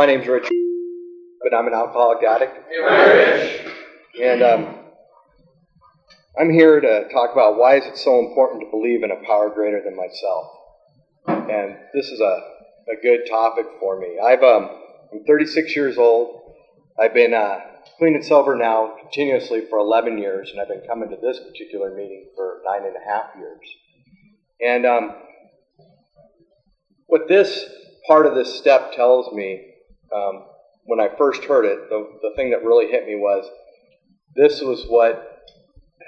My 0.00 0.06
name's 0.06 0.26
Rich, 0.26 0.48
but 1.42 1.54
I'm 1.54 1.66
an 1.66 1.74
alcoholic 1.74 2.24
addict. 2.24 2.56
Hey, 2.72 3.70
And 4.18 4.42
um, 4.42 4.74
I'm 6.40 6.50
here 6.50 6.80
to 6.80 7.06
talk 7.12 7.32
about 7.34 7.58
why 7.58 7.76
is 7.76 7.84
it 7.84 7.98
so 7.98 8.18
important 8.18 8.62
to 8.62 8.70
believe 8.70 9.02
in 9.02 9.10
a 9.10 9.22
power 9.26 9.50
greater 9.50 9.82
than 9.84 9.94
myself. 9.94 10.46
And 11.26 11.76
this 11.92 12.06
is 12.06 12.18
a, 12.18 12.24
a 12.24 13.02
good 13.02 13.26
topic 13.28 13.66
for 13.78 14.00
me. 14.00 14.18
I've 14.18 14.42
um, 14.42 14.70
I'm 15.12 15.22
36 15.26 15.76
years 15.76 15.98
old. 15.98 16.54
I've 16.98 17.12
been 17.12 17.34
uh, 17.34 17.58
clean 17.98 18.14
and 18.14 18.24
sober 18.24 18.56
now 18.56 18.94
continuously 19.02 19.66
for 19.68 19.78
11 19.80 20.16
years, 20.16 20.50
and 20.50 20.62
I've 20.62 20.68
been 20.68 20.88
coming 20.88 21.10
to 21.10 21.16
this 21.20 21.40
particular 21.40 21.94
meeting 21.94 22.30
for 22.34 22.62
nine 22.64 22.86
and 22.86 22.96
a 22.96 23.06
half 23.06 23.36
years. 23.36 23.60
And 24.66 24.86
um, 24.86 25.14
what 27.06 27.28
this 27.28 27.66
part 28.06 28.24
of 28.24 28.34
this 28.34 28.56
step 28.56 28.94
tells 28.94 29.30
me 29.34 29.66
um, 30.14 30.44
when 30.84 31.00
I 31.00 31.08
first 31.16 31.44
heard 31.44 31.64
it, 31.64 31.78
the, 31.88 32.06
the 32.22 32.32
thing 32.36 32.50
that 32.50 32.64
really 32.64 32.90
hit 32.90 33.06
me 33.06 33.14
was 33.14 33.48
this 34.34 34.60
was 34.60 34.84
what 34.88 35.22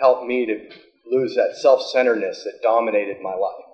helped 0.00 0.26
me 0.26 0.46
to 0.46 0.68
lose 1.10 1.34
that 1.34 1.56
self 1.56 1.82
centeredness 1.82 2.42
that 2.44 2.60
dominated 2.62 3.18
my 3.22 3.34
life. 3.34 3.64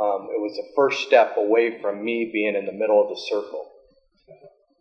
Um, 0.00 0.28
it 0.34 0.40
was 0.40 0.54
the 0.56 0.66
first 0.74 1.00
step 1.02 1.34
away 1.36 1.80
from 1.80 2.04
me 2.04 2.30
being 2.32 2.56
in 2.56 2.66
the 2.66 2.72
middle 2.72 3.00
of 3.00 3.08
the 3.08 3.20
circle. 3.28 3.68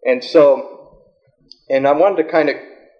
And 0.03 0.23
so, 0.23 1.03
and 1.70 1.88
I 1.88 1.91
wanted 1.91 2.23
to 2.23 2.31
kind 2.31 2.50
of 2.50 2.55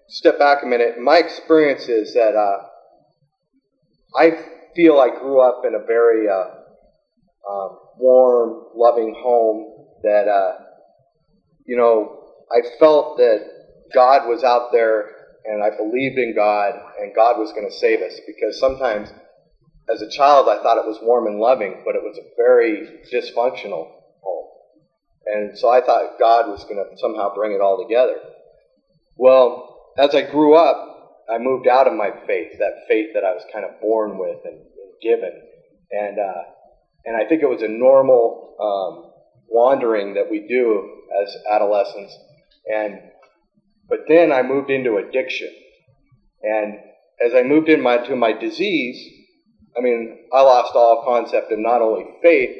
step 0.08 0.38
back 0.38 0.62
a 0.62 0.66
minute. 0.66 1.00
My 1.00 1.18
experience 1.18 1.88
is 1.88 2.14
that 2.14 2.36
uh, 2.36 2.66
I 4.16 4.30
feel 4.76 4.98
I 4.98 5.08
grew 5.08 5.40
up 5.40 5.62
in 5.66 5.74
a 5.74 5.84
very 5.84 6.28
uh, 6.28 6.44
um, 7.50 7.78
warm, 7.98 8.66
loving 8.76 9.14
home 9.18 9.86
that, 10.02 10.28
uh, 10.28 10.52
you 11.66 11.76
know, 11.76 12.18
I 12.50 12.60
felt 12.78 13.16
that 13.18 13.40
God 13.94 14.26
was 14.26 14.42
out 14.42 14.72
there 14.72 15.06
and 15.44 15.62
I 15.62 15.70
believed 15.76 16.18
in 16.18 16.34
God 16.34 16.74
and 17.00 17.14
God 17.14 17.38
was 17.38 17.52
going 17.52 17.68
to 17.68 17.76
save 17.76 18.00
us 18.00 18.18
because 18.26 18.58
sometimes 18.58 19.12
as 19.92 20.02
a 20.02 20.10
child 20.10 20.48
I 20.48 20.62
thought 20.62 20.78
it 20.78 20.86
was 20.86 21.00
warm 21.02 21.26
and 21.26 21.38
loving, 21.38 21.82
but 21.84 21.94
it 21.94 22.02
was 22.02 22.18
a 22.18 22.26
very 22.36 22.88
dysfunctional 23.12 23.86
home. 24.22 24.46
And 25.26 25.56
so 25.56 25.68
I 25.68 25.80
thought 25.80 26.18
God 26.18 26.48
was 26.48 26.64
going 26.64 26.82
to 26.82 26.96
somehow 26.98 27.34
bring 27.34 27.52
it 27.52 27.60
all 27.60 27.82
together. 27.82 28.18
Well, 29.16 29.94
as 29.98 30.14
I 30.14 30.22
grew 30.22 30.54
up, 30.54 30.88
I 31.28 31.38
moved 31.38 31.68
out 31.68 31.86
of 31.86 31.92
my 31.94 32.10
faith, 32.26 32.58
that 32.58 32.72
faith 32.88 33.10
that 33.14 33.24
I 33.24 33.32
was 33.32 33.44
kind 33.52 33.64
of 33.64 33.80
born 33.80 34.18
with 34.18 34.38
and, 34.44 34.56
and 34.56 34.92
given. 35.00 35.40
And, 35.90 36.18
uh, 36.18 36.42
and 37.04 37.16
I 37.16 37.24
think 37.28 37.42
it 37.42 37.48
was 37.48 37.62
a 37.62 37.68
normal 37.68 38.54
um, 38.60 39.11
wandering 39.52 40.14
that 40.14 40.30
we 40.30 40.46
do 40.48 40.88
as 41.22 41.36
adolescents. 41.50 42.16
And 42.72 42.98
but 43.88 44.00
then 44.08 44.32
I 44.32 44.42
moved 44.42 44.70
into 44.70 44.96
addiction, 44.96 45.50
and 46.42 46.78
as 47.24 47.34
I 47.34 47.42
moved 47.42 47.68
into 47.68 47.82
my, 47.82 47.98
my 48.14 48.32
disease, 48.32 48.98
I 49.76 49.80
mean, 49.80 50.28
I 50.32 50.42
lost 50.42 50.74
all 50.74 51.02
concept 51.04 51.52
of 51.52 51.58
not 51.58 51.82
only 51.82 52.04
faith 52.22 52.50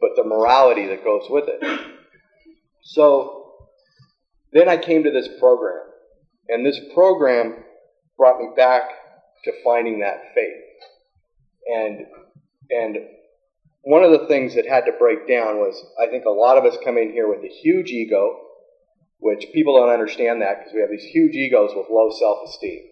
but 0.00 0.10
the 0.16 0.24
morality 0.24 0.86
that 0.88 1.04
goes 1.04 1.22
with 1.30 1.44
it. 1.46 1.80
So 2.82 3.54
then 4.52 4.68
I 4.68 4.76
came 4.76 5.04
to 5.04 5.10
this 5.10 5.28
program, 5.38 5.86
and 6.48 6.66
this 6.66 6.80
program 6.92 7.64
brought 8.18 8.38
me 8.38 8.48
back 8.56 8.82
to 9.44 9.52
finding 9.64 10.00
that 10.00 10.18
faith. 10.34 10.64
And 11.72 12.06
and 12.70 12.96
one 13.82 14.04
of 14.04 14.12
the 14.12 14.26
things 14.26 14.54
that 14.54 14.66
had 14.66 14.84
to 14.86 14.92
break 14.98 15.28
down 15.28 15.58
was 15.58 15.84
I 16.00 16.06
think 16.06 16.24
a 16.24 16.30
lot 16.30 16.56
of 16.56 16.64
us 16.64 16.78
come 16.84 16.98
in 16.98 17.12
here 17.12 17.28
with 17.28 17.44
a 17.44 17.48
huge 17.48 17.90
ego, 17.90 18.38
which 19.18 19.46
people 19.52 19.76
don't 19.76 19.92
understand 19.92 20.40
that 20.42 20.58
because 20.58 20.72
we 20.74 20.80
have 20.80 20.90
these 20.90 21.04
huge 21.04 21.34
egos 21.34 21.72
with 21.74 21.86
low 21.90 22.10
self-esteem, 22.10 22.82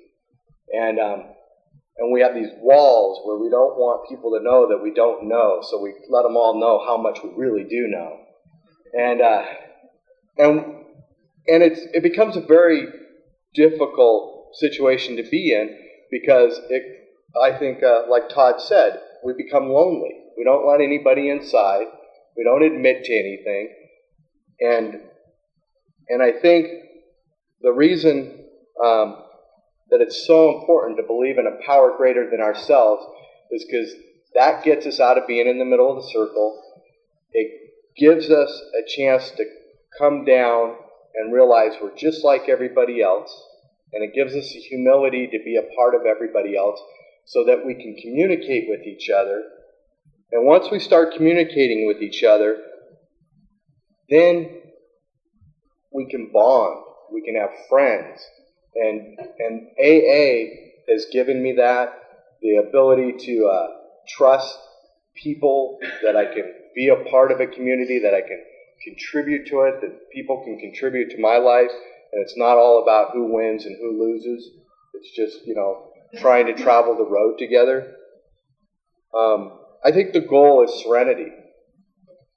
and 0.73 0.99
um, 0.99 1.25
and 1.97 2.13
we 2.13 2.21
have 2.23 2.35
these 2.35 2.51
walls 2.61 3.21
where 3.25 3.39
we 3.39 3.49
don't 3.49 3.77
want 3.77 4.09
people 4.09 4.33
to 4.37 4.43
know 4.43 4.69
that 4.69 4.83
we 4.83 4.93
don't 4.93 5.29
know, 5.29 5.61
so 5.63 5.81
we 5.81 5.95
let 6.09 6.23
them 6.23 6.37
all 6.37 6.59
know 6.59 6.85
how 6.85 6.97
much 7.01 7.23
we 7.23 7.31
really 7.37 7.65
do 7.65 7.87
know, 7.87 8.19
and 8.99 9.21
uh, 9.21 9.45
and 10.39 10.61
and 11.47 11.63
it's 11.63 11.81
it 11.93 12.03
becomes 12.03 12.37
a 12.37 12.41
very 12.41 12.87
difficult 13.55 14.49
situation 14.55 15.17
to 15.17 15.23
be 15.23 15.53
in 15.53 15.77
because 16.11 16.61
it 16.69 16.83
I 17.41 17.57
think 17.57 17.83
uh, 17.85 18.03
like 18.09 18.29
Todd 18.29 18.61
said 18.61 19.01
we 19.25 19.35
become 19.35 19.69
lonely 19.69 20.20
we 20.41 20.45
don't 20.45 20.65
want 20.65 20.81
anybody 20.81 21.29
inside. 21.29 21.85
We 22.35 22.45
don't 22.45 22.63
admit 22.63 23.05
to 23.05 23.13
anything. 23.13 23.75
And, 24.59 24.95
and 26.09 26.23
I 26.23 26.33
think 26.33 26.67
the 27.61 27.73
reason 27.73 28.47
um, 28.83 29.23
that 29.91 30.01
it's 30.01 30.27
so 30.27 30.59
important 30.59 30.97
to 30.97 31.03
believe 31.03 31.37
in 31.37 31.47
a 31.47 31.63
power 31.67 31.93
greater 31.95 32.27
than 32.31 32.41
ourselves 32.41 33.05
is 33.51 33.67
because 33.67 33.95
that 34.35 34.63
gets 34.63 34.87
us 34.87 34.99
out 34.99 35.19
of 35.19 35.27
being 35.27 35.47
in 35.47 35.59
the 35.59 35.67
middle 35.67 35.91
of 35.91 36.03
the 36.03 36.09
circle. 36.11 36.59
It 37.35 37.49
gives 37.99 38.31
us 38.31 38.63
a 38.81 38.89
chance 38.97 39.31
to 39.33 39.45
come 39.99 40.25
down 40.25 40.75
and 41.17 41.35
realize 41.35 41.73
we're 41.83 41.95
just 41.99 42.25
like 42.25 42.49
everybody 42.49 43.03
else. 43.03 43.31
And 43.93 44.03
it 44.03 44.15
gives 44.15 44.35
us 44.35 44.51
the 44.55 44.61
humility 44.61 45.27
to 45.27 45.39
be 45.45 45.57
a 45.57 45.75
part 45.77 45.95
of 45.95 46.07
everybody 46.07 46.57
else 46.57 46.81
so 47.27 47.45
that 47.45 47.63
we 47.63 47.75
can 47.75 47.95
communicate 48.01 48.65
with 48.69 48.87
each 48.87 49.11
other 49.11 49.45
and 50.33 50.47
once 50.47 50.71
we 50.71 50.79
start 50.79 51.15
communicating 51.17 51.87
with 51.87 52.03
each 52.03 52.23
other, 52.23 52.57
then 54.09 54.61
we 55.93 56.07
can 56.09 56.31
bond. 56.33 56.85
We 57.13 57.23
can 57.23 57.35
have 57.35 57.51
friends. 57.69 58.21
And, 58.75 59.19
and 59.39 59.67
AA 59.79 60.93
has 60.93 61.07
given 61.13 61.43
me 61.43 61.55
that 61.57 61.89
the 62.41 62.57
ability 62.57 63.15
to 63.27 63.47
uh, 63.47 63.67
trust 64.09 64.57
people, 65.15 65.79
that 66.03 66.17
I 66.17 66.27
can 66.27 66.53
be 66.75 66.89
a 66.89 67.11
part 67.11 67.33
of 67.33 67.41
a 67.41 67.47
community, 67.47 68.01
that 68.01 68.15
I 68.15 68.21
can 68.21 68.43
contribute 68.85 69.47
to 69.49 69.63
it, 69.63 69.81
that 69.83 70.11
people 70.13 70.43
can 70.45 70.59
contribute 70.59 71.11
to 71.11 71.21
my 71.21 71.37
life. 71.37 71.71
And 72.13 72.23
it's 72.23 72.37
not 72.37 72.57
all 72.57 72.83
about 72.83 73.11
who 73.13 73.35
wins 73.35 73.67
and 73.67 73.77
who 73.81 74.01
loses. 74.01 74.51
It's 74.95 75.15
just, 75.15 75.47
you 75.47 75.55
know, 75.55 75.91
trying 76.19 76.47
to 76.47 76.55
travel 76.55 76.97
the 76.97 77.05
road 77.05 77.37
together. 77.39 77.95
Um, 79.15 79.60
I 79.85 79.93
think 79.93 80.13
the 80.13 80.21
goal 80.21 80.65
is 80.65 80.83
serenity. 80.83 81.33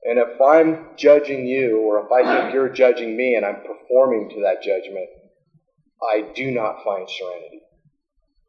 And 0.05 0.19
if 0.19 0.39
I'm 0.41 0.95
judging 0.97 1.45
you, 1.45 1.79
or 1.79 2.05
if 2.05 2.11
I 2.11 2.23
think 2.23 2.53
you're 2.53 2.69
judging 2.69 3.15
me 3.15 3.35
and 3.35 3.45
I'm 3.45 3.61
performing 3.61 4.29
to 4.29 4.41
that 4.41 4.61
judgment, 4.61 5.07
I 6.01 6.31
do 6.35 6.51
not 6.51 6.83
find 6.83 7.07
serenity. 7.09 7.61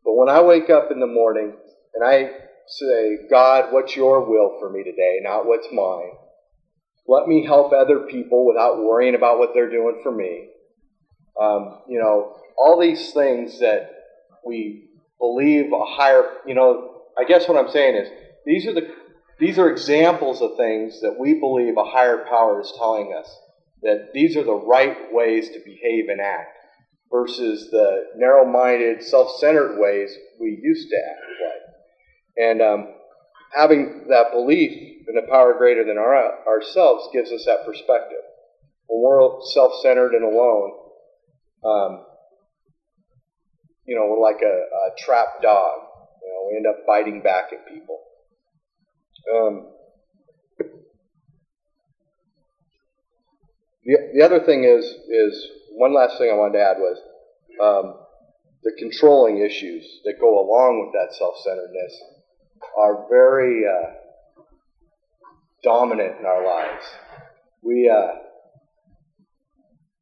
But 0.05 0.15
when 0.15 0.29
I 0.29 0.43
wake 0.43 0.69
up 0.71 0.91
in 0.91 1.01
the 1.01 1.07
morning 1.07 1.55
and 1.95 2.05
I 2.05 2.31
say, 2.67 3.19
God, 3.31 3.73
what's 3.73 3.95
your 3.95 4.29
will 4.29 4.59
for 4.59 4.71
me 4.71 4.83
today, 4.83 5.19
not 5.23 5.47
what's 5.47 5.69
mine? 5.73 6.11
Let 7.07 7.29
me 7.29 7.45
help 7.45 7.73
other 7.73 8.01
people 8.01 8.47
without 8.47 8.79
worrying 8.79 9.15
about 9.15 9.39
what 9.39 9.51
they're 9.55 9.71
doing 9.71 10.01
for 10.03 10.11
me. 10.11 10.49
Um, 11.41 11.79
you 11.89 11.99
know, 11.99 12.37
all 12.57 12.81
these 12.81 13.13
things 13.13 13.61
that 13.61 13.91
we 14.45 14.89
believe 15.19 15.73
a 15.73 15.85
higher, 15.85 16.25
you 16.47 16.55
know, 16.55 17.03
I 17.19 17.25
guess 17.25 17.49
what 17.49 17.59
I'm 17.59 17.71
saying 17.71 17.97
is 17.97 18.09
these 18.45 18.67
are 18.67 18.75
the 18.75 18.95
these 19.41 19.59
are 19.59 19.69
examples 19.69 20.41
of 20.41 20.57
things 20.57 21.01
that 21.01 21.17
we 21.19 21.35
believe 21.35 21.77
a 21.77 21.85
higher 21.85 22.25
power 22.29 22.61
is 22.61 22.73
telling 22.79 23.13
us 23.19 23.29
that 23.83 24.11
these 24.15 24.37
are 24.37 24.45
the 24.45 24.55
right 24.55 25.13
ways 25.13 25.49
to 25.49 25.59
behave 25.65 26.09
and 26.09 26.21
act 26.21 26.57
versus 27.11 27.69
the 27.71 28.05
narrow-minded, 28.17 29.03
self-centered 29.03 29.79
ways 29.79 30.11
we 30.41 30.59
used 30.63 30.89
to 30.89 30.97
act 30.97 31.21
like. 31.43 32.49
And 32.49 32.63
um, 32.63 32.95
having 33.55 34.07
that 34.09 34.33
belief 34.33 34.73
in 35.09 35.19
a 35.19 35.31
power 35.31 35.55
greater 35.59 35.85
than 35.85 35.99
our, 35.99 36.47
ourselves 36.47 37.09
gives 37.13 37.31
us 37.31 37.45
that 37.47 37.67
perspective. 37.67 38.23
When 38.87 39.03
we're 39.03 39.41
self-centered 39.53 40.15
and 40.15 40.25
alone, 40.25 40.73
um, 41.65 42.05
you 43.87 43.97
know, 43.97 44.07
we're 44.09 44.23
like 44.23 44.43
a, 44.43 44.47
a 44.47 44.97
trapped 44.99 45.43
dog. 45.43 45.81
You 46.23 46.29
know, 46.29 46.49
we 46.51 46.57
end 46.57 46.67
up 46.67 46.87
biting 46.87 47.23
back 47.23 47.53
at 47.53 47.73
people. 47.73 48.01
Um, 49.33 49.69
the, 53.85 53.97
the 54.15 54.23
other 54.25 54.41
thing 54.41 54.65
is 54.65 54.85
is 54.85 55.49
one 55.73 55.95
last 55.95 56.19
thing 56.19 56.31
I 56.31 56.37
wanted 56.37 56.59
to 56.59 56.65
add 56.65 56.77
was 56.79 56.99
um, 57.63 57.95
the 58.63 58.73
controlling 58.79 59.39
issues 59.39 59.85
that 60.05 60.15
go 60.21 60.39
along 60.39 60.85
with 60.85 60.93
that 60.93 61.17
self-centeredness 61.17 62.03
are 62.79 63.07
very 63.09 63.65
uh, 63.67 63.91
dominant 65.63 66.19
in 66.21 66.27
our 66.27 66.45
lives. 66.45 66.85
We 67.63 67.91
uh, 67.91 68.19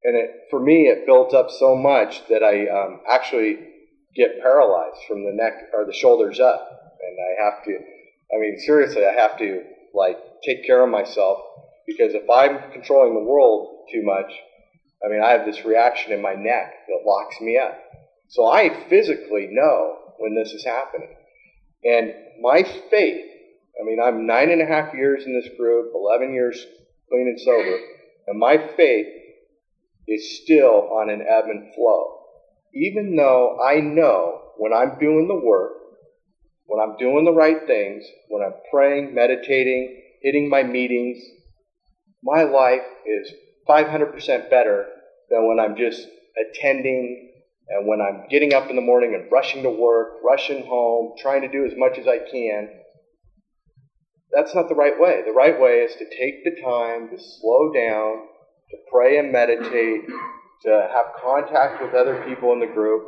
and 0.05 0.17
it 0.17 0.31
for 0.51 0.61
me 0.61 0.89
it 0.89 1.07
built 1.07 1.33
up 1.33 1.51
so 1.51 1.77
much 1.77 2.27
that 2.29 2.43
I 2.43 2.67
um, 2.69 3.01
actually 3.09 3.59
get 4.15 4.41
paralyzed 4.43 4.99
from 5.09 5.25
the 5.25 5.33
neck 5.33 5.71
or 5.73 5.87
the 5.87 5.93
shoulders 5.93 6.41
up, 6.41 6.69
and 7.01 7.19
I 7.19 7.45
have 7.45 7.65
to 7.65 7.92
I 8.35 8.39
mean, 8.39 8.59
seriously, 8.59 9.05
I 9.05 9.13
have 9.13 9.39
to 9.39 9.63
like 9.95 10.17
take 10.45 10.65
care 10.65 10.83
of 10.83 10.91
myself 10.91 11.39
because 11.87 12.15
if 12.15 12.29
I'm 12.31 12.73
controlling 12.73 13.15
the 13.15 13.29
world 13.29 13.87
too 13.93 14.03
much, 14.03 14.33
I 15.05 15.09
mean, 15.09 15.23
I 15.23 15.31
have 15.31 15.45
this 15.45 15.65
reaction 15.65 16.13
in 16.13 16.23
my 16.23 16.35
neck 16.35 16.73
that 16.89 17.07
locks 17.07 17.41
me 17.41 17.59
up. 17.59 17.77
So 18.29 18.47
I 18.47 18.87
physically 18.89 19.49
know 19.51 19.97
when 20.19 20.35
this 20.35 20.53
is 20.53 20.65
happening. 20.65 21.15
And 21.85 22.13
my 22.41 22.63
faith, 22.63 23.27
I 23.81 23.85
mean, 23.85 23.99
I'm 24.03 24.27
nine 24.27 24.51
and 24.51 24.63
a 24.63 24.67
half 24.67 24.95
years 24.95 25.25
in 25.27 25.35
this 25.35 25.51
group, 25.59 25.93
11 25.95 26.33
years 26.33 26.65
clean 27.11 27.29
and 27.29 27.41
sober, 27.41 27.79
and 28.29 28.39
my 28.39 28.57
faith 28.77 29.07
is 30.07 30.41
still 30.43 30.89
on 30.93 31.11
an 31.11 31.23
ebb 31.29 31.45
and 31.45 31.75
flow. 31.75 32.21
Even 32.75 33.17
though 33.17 33.59
I 33.61 33.81
know 33.81 34.53
when 34.57 34.73
I'm 34.73 34.99
doing 34.99 35.29
the 35.29 35.47
work, 35.47 35.73
when 36.73 36.81
I'm 36.81 36.97
doing 36.97 37.27
the 37.27 37.35
right 37.35 37.67
things, 37.67 38.03
when 38.29 38.43
I'm 38.43 38.55
praying, 38.73 39.15
meditating, 39.15 40.01
hitting 40.23 40.49
my 40.49 40.63
meetings, 40.63 41.23
my 42.23 42.45
life 42.45 42.81
is 43.05 43.31
500% 43.69 44.49
better 44.49 44.87
than 45.29 45.47
when 45.47 45.61
I'm 45.61 45.77
just 45.77 46.01
attending 46.41 47.31
and 47.69 47.87
when 47.87 48.01
I'm 48.01 48.27
getting 48.31 48.55
up 48.55 48.71
in 48.71 48.77
the 48.77 48.83
morning 48.83 49.15
and 49.15 49.31
rushing 49.31 49.63
to 49.65 49.71
work, 49.71 50.15
rushing 50.25 50.65
home, 50.65 51.13
trying 51.21 51.43
to 51.43 51.49
do 51.53 51.67
as 51.67 51.73
much 51.77 51.99
as 51.99 52.07
I 52.07 52.19
can. 52.31 52.71
That's 54.33 54.55
not 54.55 54.71
the 54.71 54.75
right 54.75 54.99
way. 54.99 55.21
The 55.27 55.33
right 55.33 55.61
way 55.61 55.81
is 55.81 55.95
to 55.97 56.07
take 56.07 56.43
the 56.43 56.63
time 56.63 57.11
to 57.11 57.23
slow 57.23 57.71
down, 57.75 58.29
to 58.71 58.77
pray 58.91 59.19
and 59.19 59.31
meditate, 59.31 60.07
to 60.63 60.89
have 60.91 61.21
contact 61.23 61.83
with 61.83 61.93
other 61.93 62.25
people 62.27 62.55
in 62.55 62.61
the 62.61 62.67
group, 62.67 63.03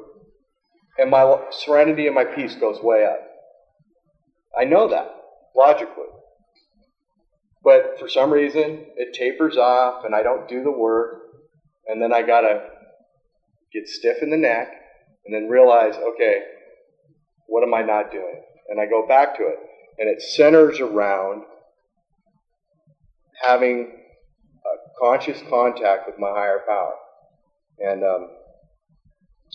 and 0.99 1.11
my 1.11 1.41
serenity 1.51 2.05
and 2.05 2.15
my 2.15 2.25
peace 2.25 2.57
goes 2.57 2.83
way 2.83 3.07
up. 3.07 3.31
I 4.59 4.65
know 4.65 4.89
that 4.89 5.15
logically. 5.57 6.05
But 7.63 7.97
for 7.99 8.09
some 8.09 8.31
reason, 8.31 8.85
it 8.97 9.15
tapers 9.15 9.57
off 9.57 10.05
and 10.05 10.15
I 10.15 10.23
don't 10.23 10.49
do 10.49 10.63
the 10.63 10.71
work. 10.71 11.23
And 11.87 12.01
then 12.01 12.13
I 12.13 12.23
got 12.23 12.43
to 12.43 12.63
get 13.73 13.89
stiff 13.89 14.23
in 14.23 14.31
the 14.31 14.37
neck 14.37 14.69
and 15.25 15.35
then 15.35 15.49
realize, 15.49 15.95
okay, 15.95 16.43
what 17.47 17.63
am 17.63 17.75
I 17.75 17.83
not 17.83 18.11
doing? 18.11 18.43
And 18.69 18.81
I 18.81 18.87
go 18.87 19.07
back 19.07 19.37
to 19.39 19.43
it. 19.43 19.59
And 19.99 20.09
it 20.09 20.21
centers 20.21 20.81
around 20.81 21.45
having 23.43 23.93
a 24.65 25.01
conscious 25.01 25.41
contact 25.49 26.07
with 26.07 26.19
my 26.19 26.31
higher 26.31 26.61
power. 26.67 26.95
And, 27.79 28.03
um, 28.05 28.29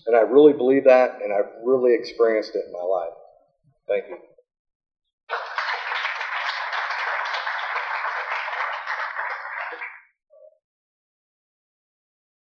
and 0.08 0.16
I 0.16 0.22
really 0.22 0.54
believe 0.54 0.86
that, 0.86 1.20
and 1.22 1.34
I've 1.34 1.52
really 1.64 1.94
experienced 1.94 2.56
it 2.56 2.64
in 2.66 2.72
my 2.72 2.84
life. 2.84 3.14
Thank 3.88 4.06
you. 4.10 4.29